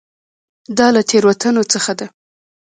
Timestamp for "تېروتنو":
1.09-1.63